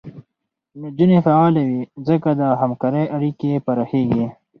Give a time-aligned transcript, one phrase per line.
[0.81, 4.25] نجونې فعاله وي، ځکه د همکارۍ اړیکې پراخېږي.